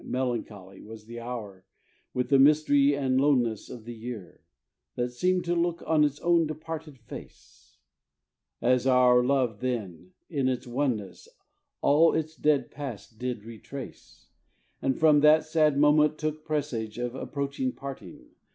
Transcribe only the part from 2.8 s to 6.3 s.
and loneness Of the year, that seemed to look On its